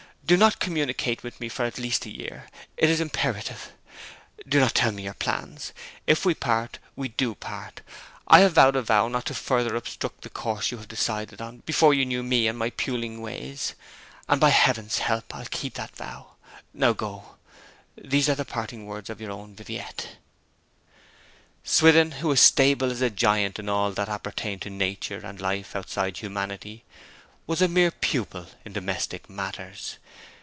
Do 0.23 0.37
not 0.37 0.59
communicate 0.61 1.23
with 1.23 1.41
me 1.41 1.49
for 1.49 1.65
at 1.65 1.77
least 1.77 2.05
a 2.05 2.09
year: 2.09 2.47
it 2.77 2.89
is 2.89 3.01
imperative. 3.01 3.73
Do 4.47 4.61
not 4.61 4.73
tell 4.73 4.93
me 4.93 5.03
your 5.03 5.13
plans. 5.13 5.73
If 6.07 6.23
we 6.23 6.33
part, 6.33 6.79
we 6.95 7.09
do 7.09 7.35
part. 7.35 7.81
I 8.29 8.39
have 8.39 8.53
vowed 8.53 8.77
a 8.77 8.81
vow 8.81 9.09
not 9.09 9.25
to 9.25 9.33
further 9.33 9.75
obstruct 9.75 10.21
the 10.21 10.29
course 10.29 10.71
you 10.71 10.77
had 10.77 10.87
decided 10.87 11.41
on 11.41 11.57
before 11.65 11.93
you 11.93 12.05
knew 12.05 12.23
me 12.23 12.47
and 12.47 12.57
my 12.57 12.69
puling 12.69 13.19
ways; 13.21 13.73
and 14.29 14.39
by 14.39 14.51
Heaven's 14.51 14.99
help 14.99 15.35
I'll 15.35 15.47
keep 15.51 15.73
that 15.73 15.97
vow.... 15.97 16.37
Now 16.73 16.93
go. 16.93 17.35
These 17.97 18.29
are 18.29 18.35
the 18.35 18.45
parting 18.45 18.85
words 18.85 19.09
of 19.09 19.19
your 19.19 19.31
own 19.31 19.53
Viviette!' 19.53 20.15
Swithin, 21.65 22.11
who 22.21 22.29
was 22.29 22.39
stable 22.39 22.89
as 22.89 23.01
a 23.01 23.09
giant 23.09 23.59
in 23.59 23.67
all 23.67 23.91
that 23.91 24.07
appertained 24.07 24.61
to 24.61 24.69
nature 24.69 25.19
and 25.25 25.41
life 25.41 25.75
outside 25.75 26.19
humanity, 26.19 26.85
was 27.47 27.59
a 27.61 27.67
mere 27.67 27.91
pupil 27.91 28.45
in 28.63 28.71
domestic 28.71 29.29
matters. 29.29 29.97